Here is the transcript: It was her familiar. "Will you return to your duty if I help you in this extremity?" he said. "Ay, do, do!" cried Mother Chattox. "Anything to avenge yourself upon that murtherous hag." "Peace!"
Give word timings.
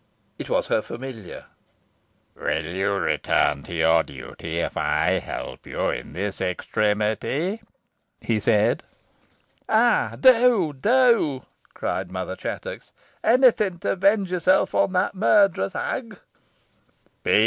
It 0.39 0.49
was 0.49 0.65
her 0.65 0.81
familiar. 0.81 1.45
"Will 2.33 2.65
you 2.65 2.93
return 2.95 3.61
to 3.65 3.73
your 3.75 4.01
duty 4.01 4.57
if 4.57 4.75
I 4.75 5.19
help 5.19 5.67
you 5.67 5.89
in 5.91 6.13
this 6.13 6.41
extremity?" 6.41 7.61
he 8.19 8.39
said. 8.39 8.81
"Ay, 9.69 10.17
do, 10.19 10.73
do!" 10.73 11.45
cried 11.75 12.09
Mother 12.11 12.35
Chattox. 12.35 12.93
"Anything 13.23 13.77
to 13.77 13.91
avenge 13.91 14.31
yourself 14.31 14.73
upon 14.73 14.93
that 14.93 15.13
murtherous 15.13 15.73
hag." 15.73 16.17
"Peace!" 17.23 17.39